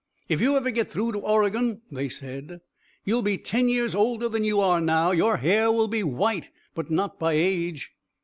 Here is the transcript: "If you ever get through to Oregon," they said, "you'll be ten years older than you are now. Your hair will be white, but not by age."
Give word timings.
"If 0.27 0.41
you 0.41 0.57
ever 0.57 0.71
get 0.71 0.89
through 0.89 1.11
to 1.11 1.19
Oregon," 1.19 1.81
they 1.91 2.09
said, 2.09 2.61
"you'll 3.05 3.21
be 3.21 3.37
ten 3.37 3.69
years 3.69 3.93
older 3.93 4.27
than 4.27 4.43
you 4.43 4.59
are 4.59 4.81
now. 4.81 5.11
Your 5.11 5.37
hair 5.37 5.71
will 5.71 5.87
be 5.87 6.01
white, 6.01 6.49
but 6.73 6.89
not 6.89 7.19
by 7.19 7.33
age." 7.33 7.91